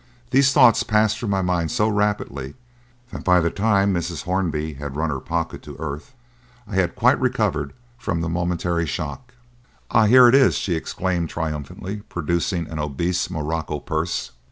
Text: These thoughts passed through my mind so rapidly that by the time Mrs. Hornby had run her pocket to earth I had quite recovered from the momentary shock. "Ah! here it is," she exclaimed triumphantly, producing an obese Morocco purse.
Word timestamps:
These 0.31 0.51
thoughts 0.51 0.81
passed 0.81 1.19
through 1.19 1.29
my 1.29 1.43
mind 1.43 1.69
so 1.69 1.87
rapidly 1.87 2.55
that 3.11 3.23
by 3.23 3.39
the 3.39 3.51
time 3.51 3.93
Mrs. 3.93 4.23
Hornby 4.23 4.73
had 4.73 4.95
run 4.95 5.11
her 5.11 5.19
pocket 5.19 5.61
to 5.61 5.75
earth 5.77 6.15
I 6.67 6.73
had 6.73 6.95
quite 6.95 7.19
recovered 7.19 7.73
from 7.99 8.21
the 8.21 8.27
momentary 8.27 8.87
shock. 8.87 9.35
"Ah! 9.91 10.07
here 10.07 10.27
it 10.27 10.33
is," 10.33 10.55
she 10.55 10.73
exclaimed 10.73 11.29
triumphantly, 11.29 11.97
producing 12.09 12.67
an 12.67 12.79
obese 12.79 13.29
Morocco 13.29 13.79
purse. 13.79 14.31